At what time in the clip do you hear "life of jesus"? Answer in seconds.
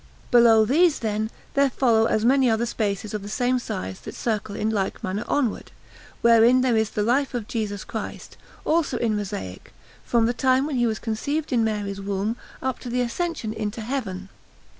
7.03-7.83